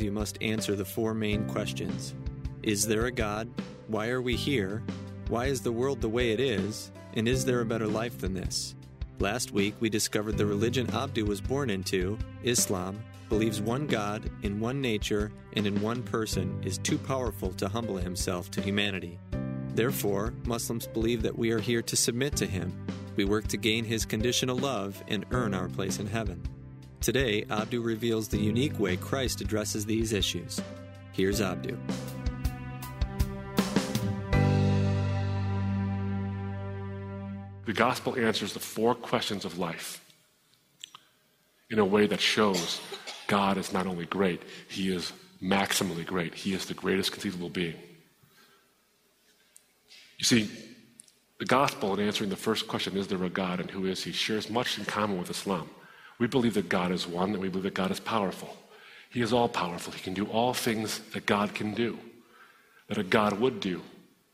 [0.04, 2.14] Worldview must answer the four main questions
[2.62, 3.48] Is there a God?
[3.88, 4.82] Why are we here?
[5.28, 6.90] Why is the world the way it is?
[7.14, 8.74] And is there a better life than this?
[9.20, 14.60] Last week, we discovered the religion Abdu was born into, Islam, believes one God, in
[14.60, 19.18] one nature, and in one person, is too powerful to humble himself to humanity.
[19.74, 22.72] Therefore, Muslims believe that we are here to submit to him.
[23.16, 26.42] We work to gain his conditional love and earn our place in heaven.
[27.04, 30.58] Today, Abdu reveals the unique way Christ addresses these issues.
[31.12, 31.76] Here's Abdu.
[37.66, 40.02] The gospel answers the four questions of life
[41.68, 42.80] in a way that shows
[43.26, 45.12] God is not only great, He is
[45.42, 46.32] maximally great.
[46.32, 47.76] He is the greatest conceivable being.
[50.16, 50.48] You see,
[51.38, 54.12] the gospel, in answering the first question, is there a God and who is He,
[54.12, 55.68] shares much in common with Islam.
[56.18, 58.56] We believe that God is one and we believe that God is powerful.
[59.10, 59.92] He is all powerful.
[59.92, 61.98] He can do all things that God can do,
[62.88, 63.82] that a God would do.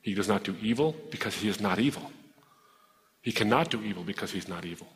[0.02, 2.10] He does not do evil because He is not evil.
[3.22, 4.88] He cannot do evil because he's not evil.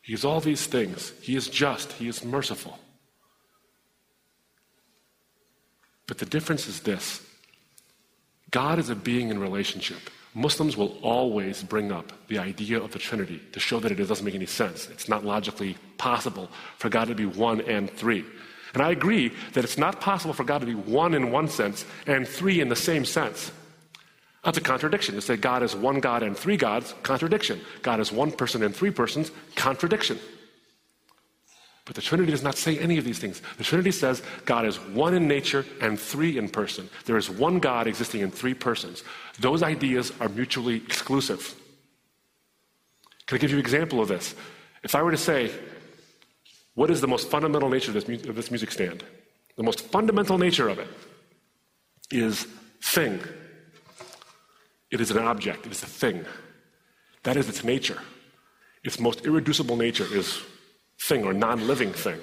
[0.00, 1.12] He is all these things.
[1.20, 1.92] He is just.
[1.92, 2.78] He is merciful.
[6.06, 7.20] But the difference is this
[8.50, 10.10] God is a being in relationship.
[10.38, 14.24] Muslims will always bring up the idea of the Trinity to show that it doesn't
[14.24, 14.88] make any sense.
[14.88, 18.24] It's not logically possible for God to be one and three.
[18.72, 21.84] And I agree that it's not possible for God to be one in one sense
[22.06, 23.50] and three in the same sense.
[24.44, 25.16] That's a contradiction.
[25.16, 27.60] To say God is one God and three gods, contradiction.
[27.82, 30.18] God is one person and three persons, contradiction.
[31.88, 33.40] But the Trinity does not say any of these things.
[33.56, 36.90] The Trinity says God is one in nature and three in person.
[37.06, 39.04] There is one God existing in three persons.
[39.40, 41.54] Those ideas are mutually exclusive.
[43.26, 44.34] Can I give you an example of this?
[44.82, 45.50] If I were to say,
[46.74, 49.02] what is the most fundamental nature of this, of this music stand?
[49.56, 50.88] The most fundamental nature of it
[52.10, 52.46] is
[52.82, 53.18] thing.
[54.90, 56.26] It is an object, it is a thing.
[57.22, 57.98] That is its nature.
[58.84, 60.42] Its most irreducible nature is
[61.00, 62.20] thing or non living thing.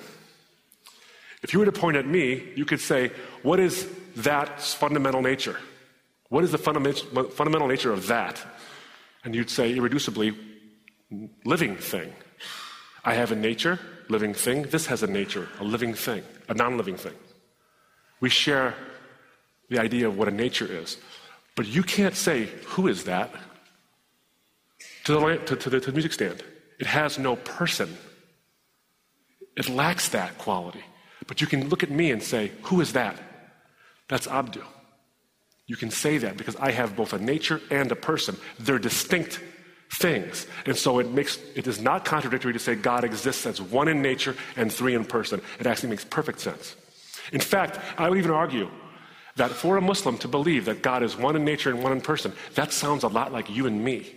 [1.42, 3.12] If you were to point at me, you could say,
[3.44, 3.88] What is
[4.18, 5.58] that fundamental nature?
[6.30, 8.42] What is the fundament- fundamental nature of that?
[9.24, 10.36] And you'd say, irreducibly,
[11.46, 12.14] living thing.
[13.04, 14.64] I have a nature, living thing.
[14.64, 17.14] This has a nature, a living thing, a non living thing.
[18.20, 18.74] We share
[19.70, 20.98] the idea of what a nature is.
[21.56, 23.32] But you can't say, who is that?
[25.06, 26.44] To the, to, to, the, to the music stand.
[26.80, 27.96] It has no person.
[29.56, 30.84] It lacks that quality.
[31.28, 33.18] But you can look at me and say, who is that?
[34.08, 34.62] That's Abdu.
[35.68, 38.38] You can say that because I have both a nature and a person.
[38.60, 39.40] They're distinct
[39.92, 40.46] things.
[40.66, 44.02] And so it makes it is not contradictory to say God exists as one in
[44.02, 45.42] nature and three in person.
[45.60, 46.76] It actually makes perfect sense.
[47.32, 48.70] In fact, I would even argue
[49.38, 52.02] that for a Muslim to believe that God is one in nature and one in
[52.02, 54.14] person, that sounds a lot like you and me.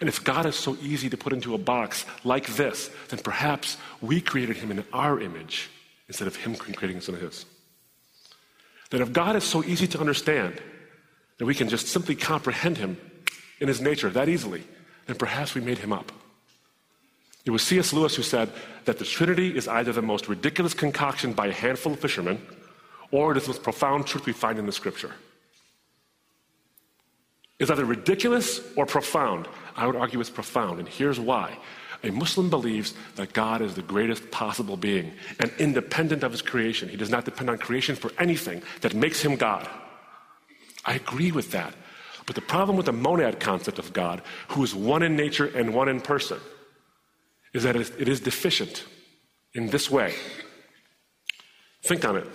[0.00, 3.78] And if God is so easy to put into a box like this, then perhaps
[4.00, 5.70] we created him in our image
[6.08, 7.46] instead of him creating us in his.
[8.90, 10.60] That if God is so easy to understand
[11.38, 12.98] that we can just simply comprehend him
[13.58, 14.62] in his nature that easily,
[15.06, 16.12] then perhaps we made him up.
[17.44, 17.92] It was C.S.
[17.92, 18.50] Lewis who said
[18.84, 22.40] that the Trinity is either the most ridiculous concoction by a handful of fishermen
[23.10, 25.12] or it is the most profound truth we find in the scripture.
[27.58, 29.48] It's either ridiculous or profound.
[29.74, 31.58] I would argue it's profound, and here's why.
[32.02, 36.88] A Muslim believes that God is the greatest possible being and independent of his creation.
[36.88, 39.68] He does not depend on creation for anything that makes him God.
[40.84, 41.74] I agree with that.
[42.26, 45.72] But the problem with the monad concept of God, who is one in nature and
[45.72, 46.38] one in person,
[47.54, 48.84] is that it is deficient
[49.54, 50.12] in this way.
[51.82, 52.26] Think on it.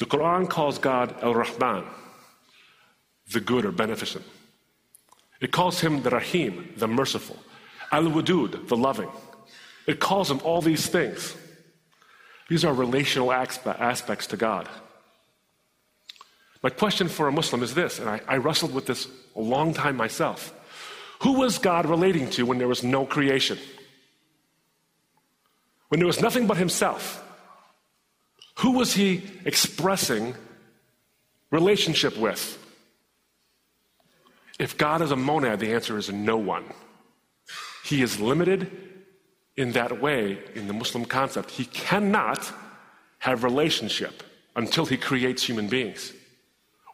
[0.00, 1.84] The Quran calls God Al Rahman,
[3.32, 4.24] the good or beneficent.
[5.40, 7.36] It calls him the Rahim, the merciful,
[7.92, 9.10] Al Wadud, the loving.
[9.86, 11.36] It calls him all these things.
[12.48, 14.68] These are relational aspects to God.
[16.62, 19.74] My question for a Muslim is this, and I, I wrestled with this a long
[19.74, 20.52] time myself.
[21.22, 23.58] Who was God relating to when there was no creation?
[25.88, 27.24] When there was nothing but Himself?
[28.58, 30.34] Who was He expressing
[31.50, 32.58] relationship with?
[34.58, 36.64] If God is a monad, the answer is no one.
[37.84, 38.70] He is limited
[39.56, 41.50] in that way in the Muslim concept.
[41.50, 42.52] He cannot
[43.18, 44.22] have relationship
[44.56, 46.12] until he creates human beings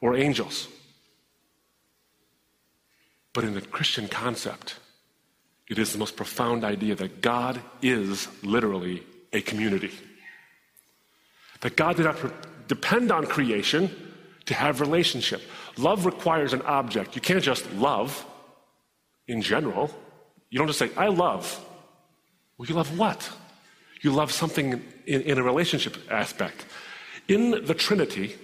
[0.00, 0.68] or angels.
[3.32, 4.76] But in the Christian concept,
[5.68, 9.02] it is the most profound idea that God is literally
[9.32, 9.90] a community.
[11.60, 13.90] That God did not depend on creation
[14.46, 15.42] to have relationship.
[15.76, 17.14] Love requires an object.
[17.14, 18.24] You can't just love
[19.26, 19.90] in general.
[20.50, 21.60] You don't just say, I love.
[22.58, 23.28] Well, you love what?
[24.02, 26.66] You love something in, in a relationship aspect.
[27.26, 28.36] In the Trinity,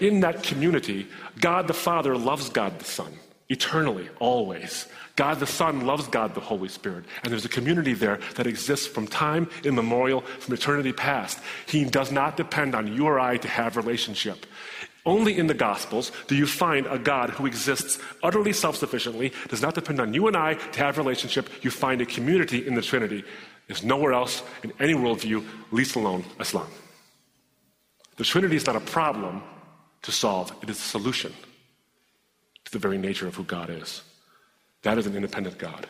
[0.00, 1.06] in that community,
[1.38, 3.12] God the Father loves God the Son
[3.50, 4.86] eternally, always.
[5.16, 7.04] God the Son loves God the Holy Spirit.
[7.22, 11.40] And there's a community there that exists from time immemorial, from eternity past.
[11.66, 14.46] He does not depend on you or I to have relationship.
[15.06, 19.62] Only in the Gospels do you find a God who exists utterly self sufficiently, does
[19.62, 21.48] not depend on you and I to have a relationship.
[21.62, 23.24] You find a community in the Trinity.
[23.66, 26.68] There's nowhere else in any worldview, least alone Islam.
[28.16, 29.42] The Trinity is not a problem
[30.02, 31.32] to solve, it is a solution
[32.64, 34.02] to the very nature of who God is.
[34.82, 35.86] That is an independent God.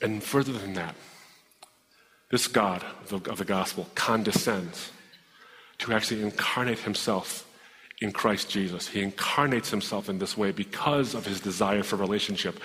[0.00, 0.94] And further than that,
[2.30, 4.90] this God of the, of the gospel condescends
[5.84, 7.46] to actually incarnate himself
[8.00, 8.88] in Christ Jesus.
[8.88, 12.58] He incarnates himself in this way because of his desire for relationship.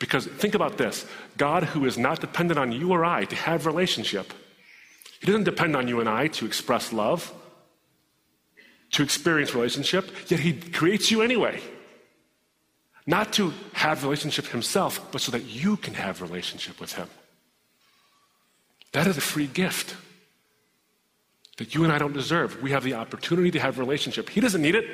[0.00, 1.06] Because think about this
[1.36, 4.32] God, who is not dependent on you or I to have relationship,
[5.20, 7.32] he doesn't depend on you and I to express love,
[8.90, 11.60] to experience relationship, yet he creates you anyway.
[13.06, 17.08] Not to have relationship himself, but so that you can have relationship with him.
[18.90, 19.94] That is a free gift
[21.58, 22.60] that you and I don't deserve.
[22.62, 24.28] We have the opportunity to have relationship.
[24.28, 24.86] He doesn't need it,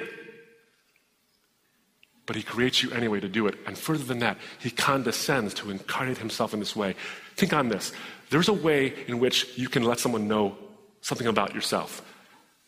[2.27, 3.57] but he creates you anyway to do it.
[3.67, 6.95] And further than that, he condescends to incarnate himself in this way.
[7.37, 7.93] Think on this.
[8.31, 10.57] There's a way in which you can let someone know
[11.01, 12.03] something about yourself.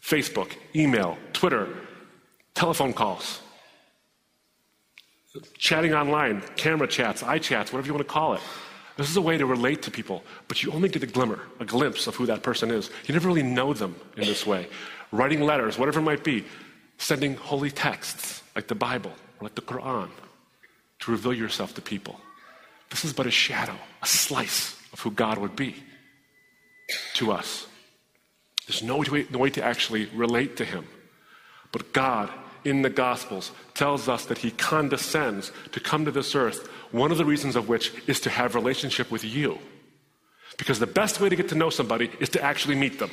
[0.02, 1.68] Facebook, email, Twitter,
[2.54, 3.40] telephone calls,
[5.56, 8.40] chatting online, camera chats, iChats, whatever you want to call it.
[8.96, 11.65] This is a way to relate to people, but you only get a glimmer, a
[11.65, 12.91] glimpse of who that person is.
[13.06, 14.69] You never really know them in this way.
[15.11, 16.44] Writing letters, whatever it might be,
[16.99, 20.08] sending holy texts like the Bible or like the Quran
[21.01, 22.20] to reveal yourself to people.
[22.91, 25.77] This is but a shadow, a slice of who God would be
[27.15, 27.67] to us.
[28.67, 30.84] There's no way, no way to actually relate to Him.
[31.72, 32.31] But God
[32.65, 37.19] in the Gospels tells us that he condescends to come to this earth, one of
[37.19, 39.58] the reasons of which is to have relationship with you.
[40.58, 43.11] Because the best way to get to know somebody is to actually meet them.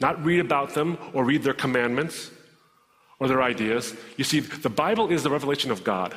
[0.00, 2.30] Not read about them or read their commandments
[3.18, 3.94] or their ideas.
[4.16, 6.14] You see, the Bible is the revelation of God.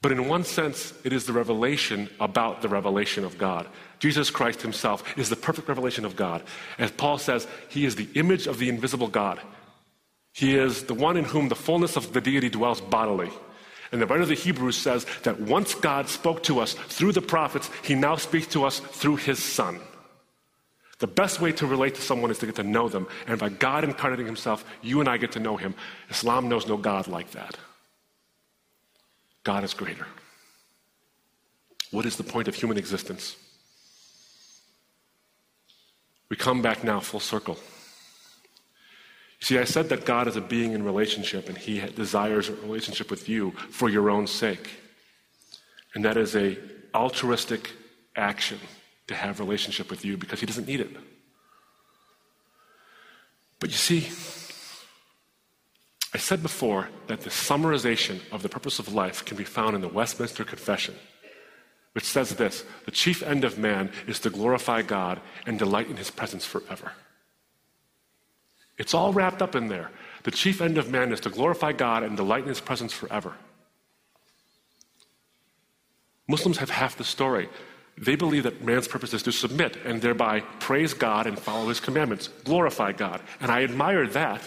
[0.00, 3.66] But in one sense, it is the revelation about the revelation of God.
[3.98, 6.44] Jesus Christ himself is the perfect revelation of God.
[6.78, 9.40] As Paul says, he is the image of the invisible God.
[10.32, 13.30] He is the one in whom the fullness of the deity dwells bodily.
[13.90, 17.22] And the writer of the Hebrews says that once God spoke to us through the
[17.22, 19.80] prophets, he now speaks to us through his Son.
[20.98, 23.06] The best way to relate to someone is to get to know them.
[23.26, 25.74] And by God incarnating himself, you and I get to know him.
[26.10, 27.56] Islam knows no God like that.
[29.44, 30.06] God is greater.
[31.90, 33.36] What is the point of human existence?
[36.28, 37.58] We come back now full circle.
[39.40, 43.10] See, I said that God is a being in relationship and he desires a relationship
[43.10, 44.70] with you for your own sake.
[45.94, 46.58] And that is a
[46.94, 47.70] altruistic
[48.16, 48.58] action
[49.06, 50.90] to have relationship with you because he doesn't need it.
[53.60, 54.06] But you see,
[56.14, 59.82] I said before that the summarization of the purpose of life can be found in
[59.82, 60.94] the Westminster Confession,
[61.92, 65.96] which says this The chief end of man is to glorify God and delight in
[65.96, 66.92] his presence forever.
[68.78, 69.90] It's all wrapped up in there.
[70.22, 73.34] The chief end of man is to glorify God and delight in his presence forever.
[76.28, 77.48] Muslims have half the story.
[77.96, 81.80] They believe that man's purpose is to submit and thereby praise God and follow his
[81.80, 83.20] commandments, glorify God.
[83.40, 84.42] And I admire that.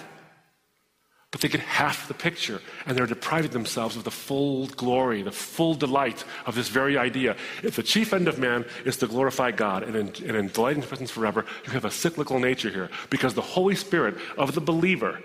[1.32, 5.32] But they get half the picture, and they're depriving themselves of the full glory, the
[5.32, 7.38] full delight of this very idea.
[7.64, 10.76] If the chief end of man is to glorify God and, in, and in delight
[10.76, 14.56] in His presence forever, you have a cyclical nature here, because the Holy Spirit of
[14.56, 15.22] the believer,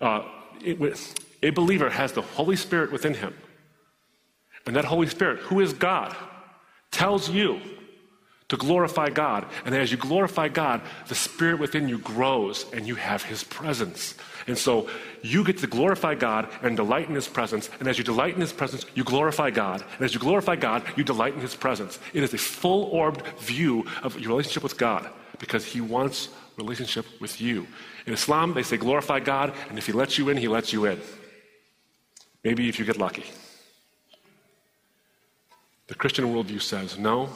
[0.00, 0.24] uh,
[0.60, 0.78] it,
[1.44, 3.34] a believer has the Holy Spirit within him.
[4.66, 6.16] And that Holy Spirit, who is God,
[6.90, 7.60] tells you
[8.48, 9.46] to glorify God.
[9.64, 14.14] And as you glorify God, the Spirit within you grows and you have His presence.
[14.46, 14.88] And so
[15.22, 17.70] you get to glorify God and delight in His presence.
[17.78, 19.82] And as you delight in His presence, you glorify God.
[19.94, 21.98] And as you glorify God, you delight in His presence.
[22.12, 25.08] It is a full orbed view of your relationship with God
[25.38, 27.66] because He wants relationship with you.
[28.06, 30.84] In Islam, they say glorify God, and if He lets you in, He lets you
[30.84, 31.00] in.
[32.44, 33.24] Maybe if you get lucky.
[35.86, 37.30] The Christian worldview says no,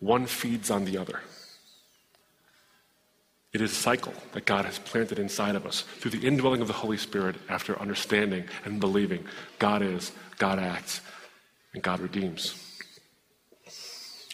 [0.00, 1.20] one feeds on the other.
[3.52, 6.66] It is a cycle that God has planted inside of us through the indwelling of
[6.66, 9.24] the Holy Spirit after understanding and believing
[9.58, 11.00] God is, God acts,
[11.72, 12.62] and God redeems.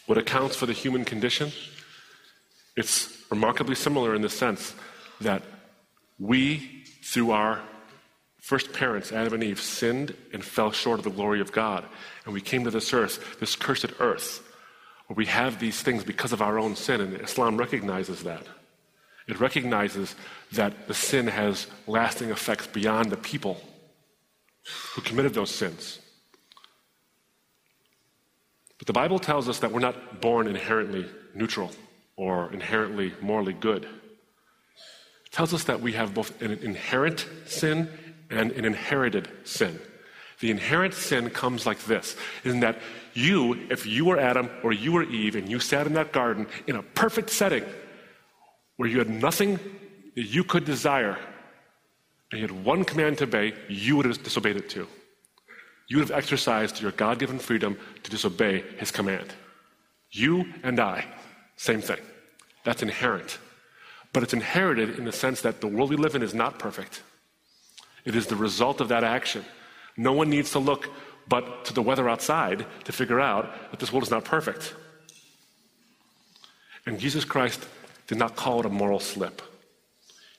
[0.07, 1.51] What accounts for the human condition?
[2.75, 4.75] It's remarkably similar in the sense
[5.21, 5.43] that
[6.19, 7.61] we, through our
[8.41, 11.85] first parents, Adam and Eve, sinned and fell short of the glory of God.
[12.25, 14.45] And we came to this earth, this cursed earth,
[15.07, 17.01] where we have these things because of our own sin.
[17.01, 18.45] And Islam recognizes that.
[19.27, 20.15] It recognizes
[20.51, 23.61] that the sin has lasting effects beyond the people
[24.93, 25.99] who committed those sins.
[28.77, 31.71] But the Bible tells us that we're not born inherently neutral
[32.15, 33.83] or inherently morally good.
[33.83, 37.89] It tells us that we have both an inherent sin
[38.29, 39.79] and an inherited sin.
[40.43, 42.77] The inherent sin comes like this in that
[43.13, 46.47] you, if you were Adam or you were Eve and you sat in that garden
[46.67, 47.63] in a perfect setting
[48.75, 49.57] where you had nothing
[50.17, 51.17] that you could desire
[52.29, 54.85] and you had one command to obey, you would have disobeyed it too.
[55.87, 59.33] You would have exercised your God given freedom to disobey his command.
[60.11, 61.05] You and I,
[61.55, 62.01] same thing.
[62.65, 63.37] That's inherent.
[64.11, 67.01] But it's inherited in the sense that the world we live in is not perfect.
[68.03, 69.45] It is the result of that action.
[69.97, 70.89] No one needs to look
[71.27, 74.73] but to the weather outside to figure out that this world is not perfect.
[76.85, 77.65] And Jesus Christ
[78.07, 79.41] did not call it a moral slip,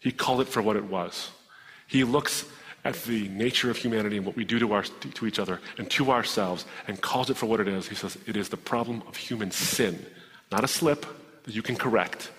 [0.00, 1.30] He called it for what it was.
[1.86, 2.44] He looks
[2.84, 5.90] at the nature of humanity and what we do to, our, to each other and
[5.90, 7.88] to ourselves and calls it for what it is.
[7.88, 10.04] He says it is the problem of human sin,
[10.52, 11.06] not a slip
[11.44, 12.30] that you can correct,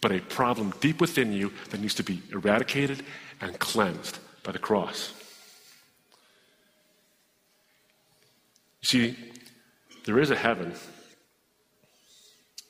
[0.00, 3.04] but a problem deep within you that needs to be eradicated
[3.40, 5.12] and cleansed by the cross.
[8.86, 9.16] See,
[10.04, 10.72] there is a heaven.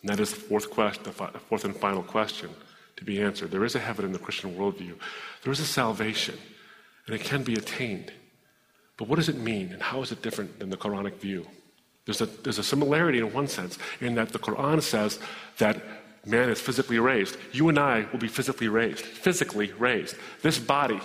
[0.03, 2.51] And that is the fourth, question, the fourth and final question
[2.97, 3.51] to be answered.
[3.51, 4.95] There is a heaven in the Christian worldview.
[5.43, 6.37] There is a salvation,
[7.07, 8.13] and it can be attained.
[8.97, 11.47] But what does it mean, and how is it different than the Quranic view?
[12.07, 15.19] There's a, there's a similarity in one sense, in that the Quran says
[15.59, 15.83] that
[16.25, 17.37] man is physically raised.
[17.53, 19.05] You and I will be physically raised.
[19.05, 20.17] Physically raised.
[20.41, 21.01] This body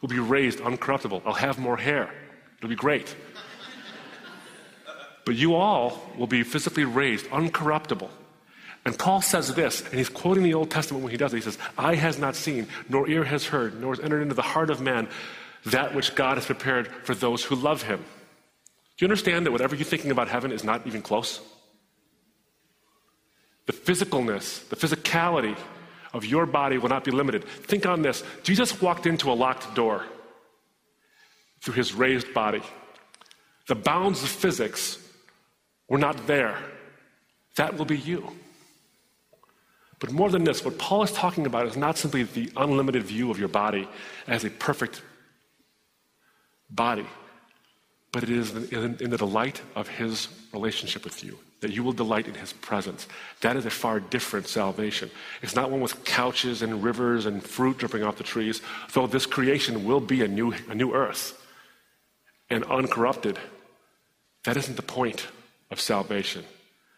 [0.00, 1.22] will be raised uncorruptible.
[1.24, 2.10] I'll have more hair.
[2.58, 3.16] It'll be great.
[5.24, 8.10] But you all will be physically raised uncorruptible.
[8.84, 11.36] And Paul says this, and he's quoting the Old Testament when he does it.
[11.36, 14.42] He says, Eye has not seen, nor ear has heard, nor has entered into the
[14.42, 15.08] heart of man
[15.66, 18.04] that which God has prepared for those who love him.
[18.96, 21.40] Do you understand that whatever you're thinking about heaven is not even close?
[23.66, 25.56] The physicalness, the physicality
[26.12, 27.44] of your body will not be limited.
[27.44, 30.04] Think on this Jesus walked into a locked door
[31.62, 32.62] through his raised body.
[33.66, 34.98] The bounds of physics
[35.88, 36.58] were not there.
[37.56, 38.32] That will be you.
[40.00, 43.30] But more than this, what Paul is talking about is not simply the unlimited view
[43.30, 43.88] of your body
[44.26, 45.02] as a perfect
[46.68, 47.06] body,
[48.12, 52.26] but it is in, the delight of his relationship with you, that you will delight
[52.26, 53.06] in his presence.
[53.40, 55.10] That is a far different salvation.
[55.42, 58.60] It's not one with couches and rivers and fruit dripping off the trees,
[58.92, 61.40] though this creation will be a new, a new earth
[62.50, 63.38] and uncorrupted.
[64.44, 65.26] That isn't the point
[65.70, 66.44] of salvation.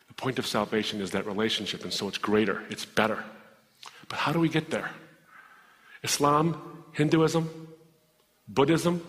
[0.08, 3.24] The point of salvation is that relationship, and so it's greater, it's better.
[4.08, 4.90] But how do we get there?
[6.02, 7.50] Islam, Hinduism,
[8.48, 9.02] Buddhism,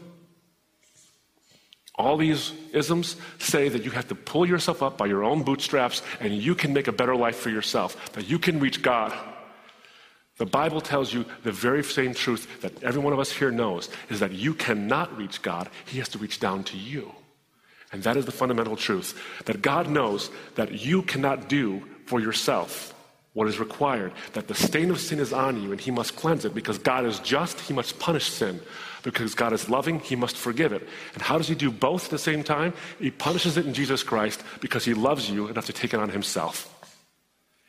[1.96, 6.04] all these isms say that you have to pull yourself up by your own bootstraps
[6.20, 9.18] and you can make a better life for yourself, that you can reach God.
[10.38, 13.90] The Bible tells you the very same truth that every one of us here knows
[14.10, 17.12] is that you cannot reach God, He has to reach down to you.
[17.92, 22.94] And that is the fundamental truth that God knows that you cannot do for yourself
[23.34, 26.44] what is required, that the stain of sin is on you and He must cleanse
[26.44, 28.60] it because God is just, He must punish sin.
[29.04, 30.88] Because God is loving, He must forgive it.
[31.14, 32.74] And how does He do both at the same time?
[32.98, 36.10] He punishes it in Jesus Christ because He loves you enough to take it on
[36.10, 36.74] Himself.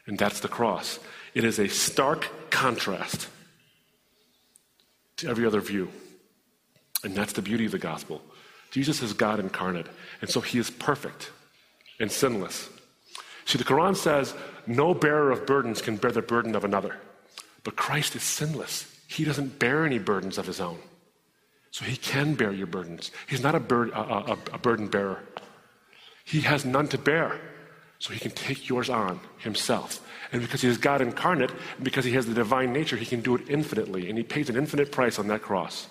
[0.07, 0.99] And that's the cross.
[1.35, 3.29] It is a stark contrast
[5.19, 5.91] to every other view.
[7.05, 8.23] And that's the beauty of the gospel.
[8.71, 9.87] Jesus is God incarnate,
[10.21, 11.31] and so He is perfect
[12.01, 12.69] and sinless.
[13.45, 14.35] See, the Quran says
[14.67, 16.97] no bearer of burdens can bear the burden of another.
[17.65, 18.87] But Christ is sinless.
[19.09, 20.79] He doesn't bear any burdens of his own.
[21.71, 23.11] So he can bear your burdens.
[23.27, 25.23] He's not a, bur- a, a, a burden bearer.
[26.25, 27.41] He has none to bear.
[27.99, 30.07] So he can take yours on himself.
[30.31, 33.23] And because he is God incarnate, and because he has the divine nature, he can
[33.23, 34.09] do it infinitely.
[34.09, 35.89] And he pays an infinite price on that cross.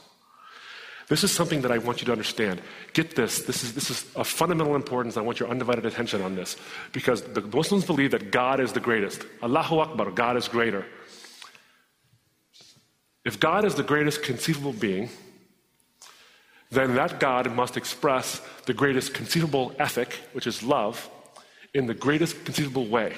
[1.07, 2.61] This is something that I want you to understand.
[2.93, 3.43] Get this.
[3.43, 5.15] This is, this is of fundamental importance.
[5.15, 6.57] I want your undivided attention on this.
[6.91, 9.25] Because the Muslims believe that God is the greatest.
[9.41, 10.85] Allahu Akbar, God is greater.
[13.23, 15.09] If God is the greatest conceivable being,
[16.71, 21.09] then that God must express the greatest conceivable ethic, which is love,
[21.73, 23.15] in the greatest conceivable way,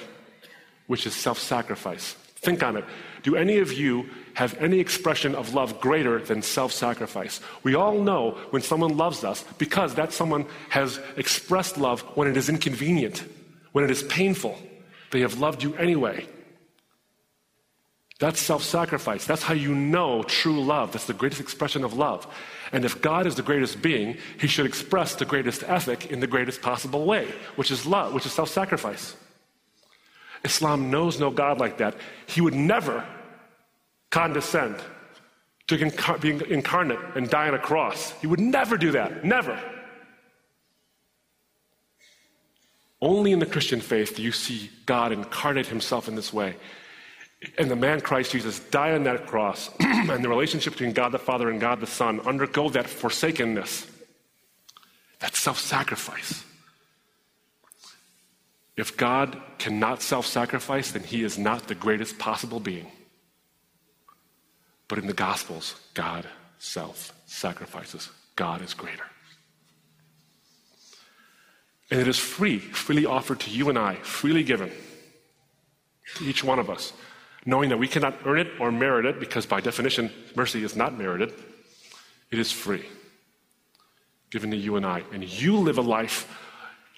[0.86, 2.14] which is self sacrifice.
[2.40, 2.84] Think on it.
[3.22, 7.40] Do any of you have any expression of love greater than self sacrifice?
[7.62, 12.36] We all know when someone loves us because that someone has expressed love when it
[12.36, 13.24] is inconvenient,
[13.72, 14.58] when it is painful.
[15.10, 16.26] They have loved you anyway.
[18.20, 19.26] That's self sacrifice.
[19.26, 20.92] That's how you know true love.
[20.92, 22.26] That's the greatest expression of love.
[22.72, 26.26] And if God is the greatest being, he should express the greatest ethic in the
[26.26, 29.14] greatest possible way, which is love, which is self sacrifice.
[30.44, 31.94] Islam knows no God like that.
[32.26, 33.06] He would never
[34.10, 34.76] condescend
[35.68, 38.12] to being incarnate and die on a cross.
[38.20, 39.24] He would never do that.
[39.24, 39.60] Never.
[43.00, 46.56] Only in the Christian faith do you see God incarnate himself in this way
[47.56, 51.18] and the man Christ Jesus die on that cross, and the relationship between God the
[51.18, 53.86] Father and God the Son undergo that forsakenness,
[55.20, 56.44] that self sacrifice.
[58.80, 62.86] If God cannot self sacrifice, then he is not the greatest possible being.
[64.88, 66.24] But in the Gospels, God
[66.58, 68.08] self sacrifices.
[68.36, 69.04] God is greater.
[71.90, 74.70] And it is free, freely offered to you and I, freely given
[76.14, 76.94] to each one of us
[77.44, 80.96] knowing that we cannot earn it or merit it, because by definition, mercy is not
[80.96, 81.34] merited.
[82.30, 82.86] It is free,
[84.30, 85.02] given to you and I.
[85.12, 86.26] And you live a life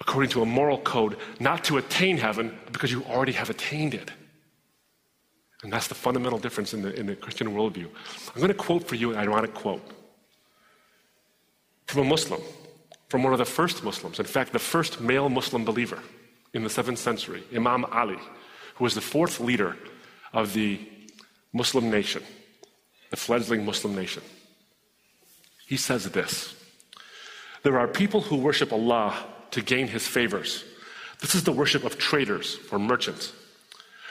[0.01, 4.11] according to a moral code, not to attain heaven, because you already have attained it.
[5.63, 7.87] And that's the fundamental difference in the, in the Christian worldview.
[8.35, 9.81] I'm going to quote for you an ironic quote
[11.87, 12.41] from a Muslim,
[13.07, 15.99] from one of the first Muslims, in fact, the first male Muslim believer
[16.53, 18.17] in the seventh century, Imam Ali,
[18.75, 19.77] who was the fourth leader
[20.33, 20.79] of the
[21.53, 22.23] Muslim nation,
[23.11, 24.23] the fledgling Muslim nation.
[25.67, 26.55] He says this
[27.61, 29.15] There are people who worship Allah
[29.53, 30.63] to gain his favors.
[31.21, 33.31] This is the worship of traders or merchants.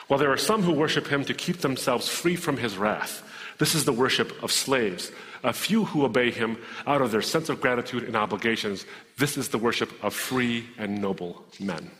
[0.08, 3.22] While there are some who worship him to keep themselves free from his wrath.
[3.58, 5.12] This is the worship of slaves.
[5.44, 8.86] A few who obey him out of their sense of gratitude and obligations.
[9.18, 11.90] This is the worship of free and noble men.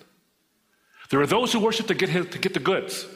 [1.10, 3.06] There are those who worship to get, his, to get the goods.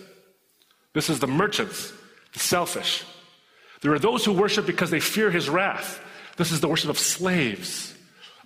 [0.92, 1.92] This is the merchants,
[2.32, 3.04] the selfish.
[3.80, 6.00] There are those who worship because they fear his wrath.
[6.36, 7.95] This is the worship of slaves.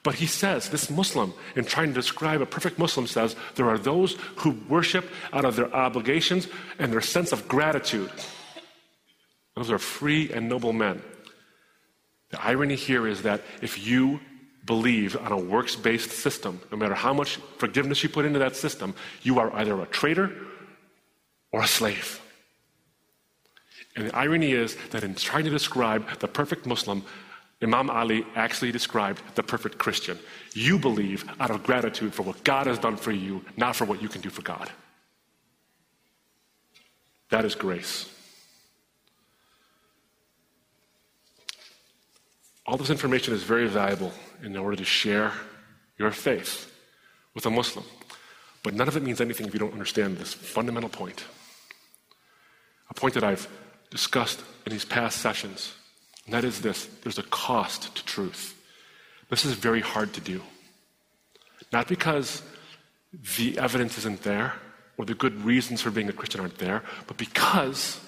[0.02, 3.78] But he says, this Muslim, in trying to describe a perfect Muslim, says there are
[3.78, 8.10] those who worship out of their obligations and their sense of gratitude.
[9.56, 11.02] Those are free and noble men.
[12.30, 14.20] The irony here is that if you
[14.64, 18.56] believe on a works based system, no matter how much forgiveness you put into that
[18.56, 20.30] system, you are either a traitor
[21.52, 22.20] or a slave.
[23.96, 27.04] And the irony is that in trying to describe the perfect Muslim,
[27.62, 30.18] Imam Ali actually described the perfect Christian.
[30.54, 34.00] You believe out of gratitude for what God has done for you, not for what
[34.00, 34.70] you can do for God.
[37.28, 38.08] That is grace.
[42.66, 45.32] All this information is very valuable in order to share
[45.98, 46.72] your faith
[47.34, 47.84] with a Muslim.
[48.62, 51.24] But none of it means anything if you don't understand this fundamental point.
[52.88, 53.48] A point that I've
[53.90, 55.74] discussed in these past sessions,
[56.30, 58.54] and that is this there's a cost to truth.
[59.30, 60.40] This is very hard to do.
[61.72, 62.42] Not because
[63.36, 64.54] the evidence isn't there
[64.96, 67.98] or the good reasons for being a Christian aren't there, but because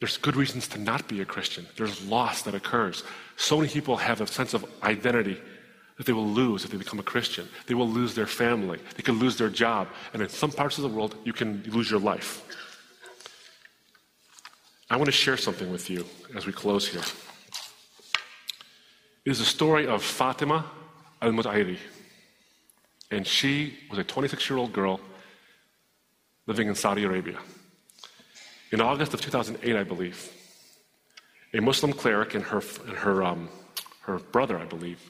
[0.00, 1.66] there's good reasons to not be a Christian.
[1.76, 3.04] There's loss that occurs.
[3.36, 5.36] So many people have a sense of identity
[5.98, 7.46] that they will lose if they become a Christian.
[7.66, 8.78] They will lose their family.
[8.96, 9.88] They could lose their job.
[10.14, 12.42] And in some parts of the world, you can lose your life.
[14.90, 17.02] I want to share something with you as we close here.
[19.24, 20.64] It is the story of Fatima
[21.20, 21.78] al Mutairi.
[23.10, 25.00] And she was a 26 year old girl
[26.46, 27.38] living in Saudi Arabia.
[28.72, 30.32] In August of 2008, I believe,
[31.52, 33.48] a Muslim cleric and her, and her, um,
[34.02, 35.00] her brother, I believe,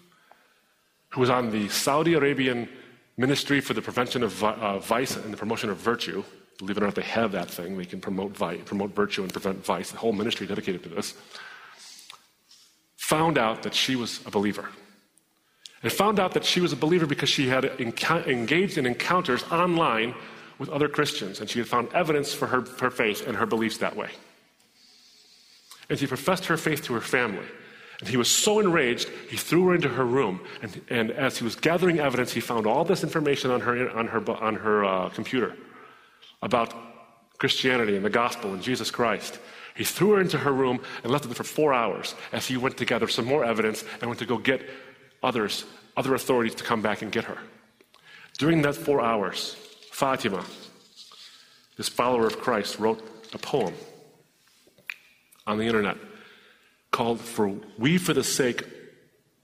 [1.10, 2.68] who was on the Saudi Arabian
[3.16, 6.22] Ministry for the Prevention of uh, Vice and the Promotion of Virtue.
[6.58, 7.78] Believe it or not, they have that thing.
[7.78, 9.92] They can promote, vice, promote virtue and prevent vice.
[9.92, 11.14] The whole ministry dedicated to this.
[12.96, 14.68] Found out that she was a believer.
[15.82, 20.14] And found out that she was a believer because she had engaged in encounters online
[20.58, 23.78] with other Christians, and she had found evidence for her, her faith and her beliefs
[23.78, 24.10] that way.
[25.88, 27.46] And she professed her faith to her family.
[28.00, 30.40] And he was so enraged, he threw her into her room.
[30.60, 34.08] And, and as he was gathering evidence, he found all this information on her, on
[34.08, 35.54] her, on her uh, computer
[36.42, 36.74] about
[37.38, 39.38] Christianity and the gospel and Jesus Christ.
[39.77, 42.77] He threw her into her room and left her for four hours as he went
[42.79, 44.68] to gather some more evidence and went to go get
[45.22, 45.64] others,
[45.96, 47.38] other authorities to come back and get her.
[48.38, 49.57] During that four hours,
[49.92, 50.44] Fatima,
[51.77, 53.74] this follower of Christ, wrote a poem
[55.46, 55.96] on the internet
[56.90, 58.64] called For We for the Sake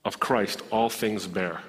[0.05, 1.61] of Christ All Things Bear.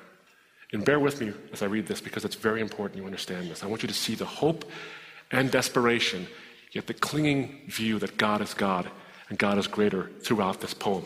[0.74, 3.64] And bear with me as I read this because it's very important you understand this.
[3.64, 4.66] I want you to see the hope
[5.36, 6.28] and desperation,
[6.71, 8.89] yet the clinging view that God is God
[9.30, 11.06] and God is greater throughout this poem.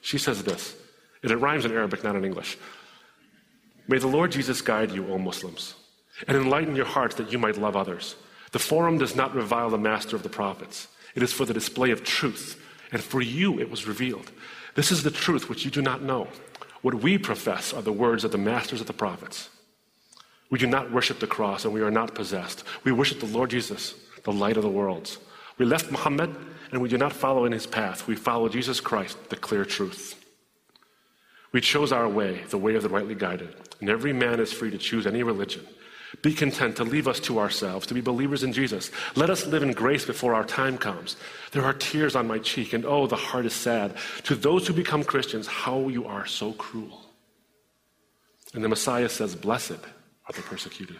[0.00, 0.74] She says this,
[1.22, 2.56] and it rhymes in Arabic, not in English.
[3.86, 5.74] May the Lord Jesus guide you, O Muslims
[6.26, 8.16] and enlighten your hearts that you might love others.
[8.52, 10.88] The forum does not revile the master of the prophets.
[11.14, 12.60] It is for the display of truth,
[12.90, 14.32] and for you it was revealed.
[14.74, 16.28] This is the truth which you do not know.
[16.82, 19.50] What we profess are the words of the masters of the prophets.
[20.50, 22.64] We do not worship the cross, and we are not possessed.
[22.84, 25.18] We worship the Lord Jesus, the light of the worlds.
[25.58, 26.34] We left Muhammad,
[26.72, 28.06] and we do not follow in his path.
[28.06, 30.14] We follow Jesus Christ, the clear truth.
[31.52, 34.70] We chose our way, the way of the rightly guided, and every man is free
[34.70, 35.66] to choose any religion.
[36.22, 38.90] Be content to leave us to ourselves, to be believers in Jesus.
[39.14, 41.16] Let us live in grace before our time comes.
[41.52, 43.94] There are tears on my cheek, and oh, the heart is sad.
[44.24, 47.02] To those who become Christians, how you are so cruel.
[48.54, 49.78] And the Messiah says, Blessed
[50.28, 50.98] are the persecuted.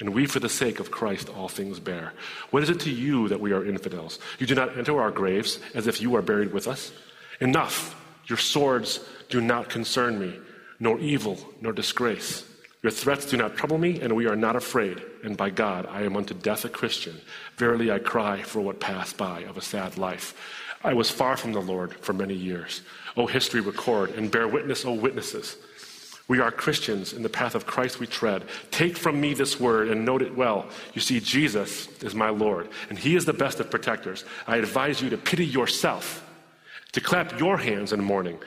[0.00, 2.14] And we, for the sake of Christ, all things bear.
[2.50, 4.18] What is it to you that we are infidels?
[4.38, 6.92] You do not enter our graves as if you are buried with us.
[7.40, 7.96] Enough!
[8.26, 10.38] Your swords do not concern me,
[10.78, 12.46] nor evil, nor disgrace.
[12.82, 15.02] Your threats do not trouble me, and we are not afraid.
[15.22, 17.20] And by God, I am unto death a Christian.
[17.56, 20.34] Verily, I cry for what passed by of a sad life.
[20.82, 22.80] I was far from the Lord for many years.
[23.16, 25.56] O history, record and bear witness, O witnesses.
[26.30, 27.12] We are Christians.
[27.12, 28.44] In the path of Christ we tread.
[28.70, 30.68] Take from me this word and note it well.
[30.94, 34.24] You see, Jesus is my Lord, and He is the best of protectors.
[34.46, 36.24] I advise you to pity yourself,
[36.92, 38.38] to clap your hands in mourning.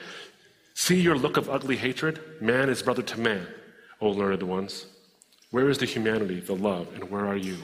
[0.72, 2.40] See your look of ugly hatred?
[2.40, 3.46] Man is brother to man.
[4.00, 4.86] O learned ones?
[5.50, 7.58] Where is the humanity, the love, and where are you?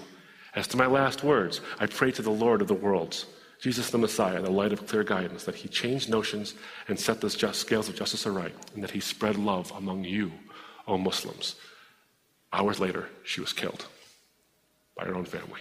[0.54, 3.24] As to my last words, I pray to the Lord of the worlds,
[3.60, 6.54] Jesus the Messiah, the light of clear guidance, that he changed notions
[6.88, 10.32] and set the scales of justice aright, and that he spread love among you,
[10.88, 11.56] O Muslims.
[12.52, 13.86] Hours later, she was killed
[14.96, 15.60] by her own family.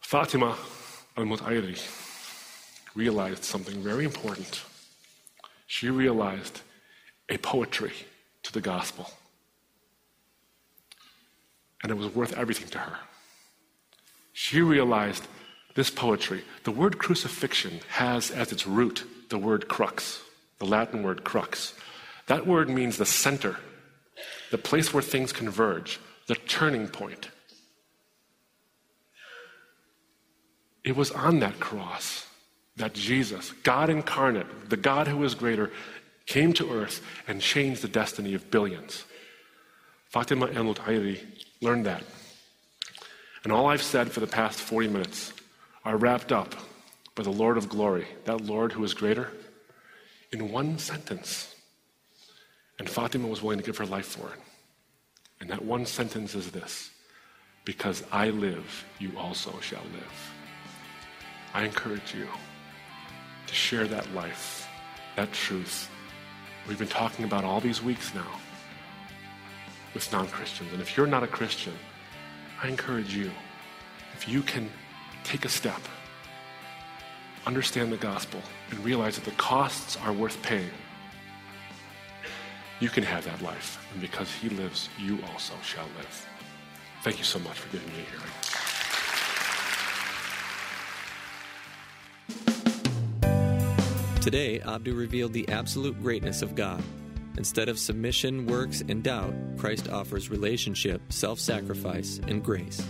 [0.00, 0.56] Fatima
[1.16, 1.78] al Mutairi
[2.94, 4.62] realized something very important.
[5.66, 6.62] She realized
[7.28, 7.92] a poetry
[8.42, 9.10] to the gospel.
[11.82, 12.98] And it was worth everything to her.
[14.38, 15.26] She realized
[15.74, 20.20] this poetry, the word crucifixion has as its root the word crux,
[20.58, 21.72] the Latin word crux.
[22.26, 23.56] That word means the center,
[24.50, 27.30] the place where things converge, the turning point.
[30.84, 32.26] It was on that cross
[32.76, 35.70] that Jesus, God incarnate, the God who is greater,
[36.26, 39.06] came to earth and changed the destiny of billions.
[40.10, 41.20] Fatima El Mutairi
[41.62, 42.02] learned that.
[43.46, 45.32] And all I've said for the past 40 minutes
[45.84, 46.52] are wrapped up
[47.14, 49.30] by the Lord of glory, that Lord who is greater,
[50.32, 51.54] in one sentence.
[52.80, 54.40] And Fatima was willing to give her life for it.
[55.40, 56.90] And that one sentence is this
[57.64, 60.32] Because I live, you also shall live.
[61.54, 62.26] I encourage you
[63.46, 64.66] to share that life,
[65.14, 65.88] that truth.
[66.66, 68.40] We've been talking about all these weeks now
[69.94, 70.72] with non Christians.
[70.72, 71.74] And if you're not a Christian,
[72.62, 73.30] I encourage you,
[74.14, 74.70] if you can
[75.24, 75.80] take a step,
[77.44, 78.40] understand the gospel,
[78.70, 80.70] and realize that the costs are worth paying,
[82.80, 83.78] you can have that life.
[83.92, 86.26] And because he lives, you also shall live.
[87.02, 88.32] Thank you so much for giving me a hearing.
[94.20, 96.82] Today, Abdu revealed the absolute greatness of God.
[97.38, 102.82] Instead of submission, works, and doubt, Christ offers relationship, self sacrifice, and grace.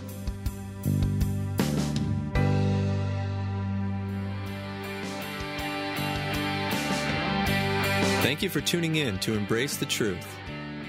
[8.21, 10.27] Thank you for tuning in to Embrace the Truth.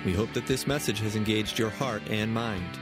[0.05, 2.79] We hope that this message has engaged your heart and mind.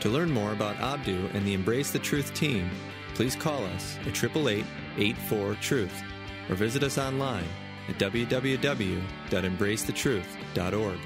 [0.00, 2.70] To learn more about Abdu and the Embrace the Truth team,
[3.14, 4.64] please call us at 888
[4.96, 6.02] 84 Truth
[6.48, 7.48] or visit us online
[7.88, 10.98] at www.embracethetruth.org.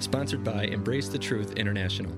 [0.00, 2.12] Sponsored by Embrace the Truth International.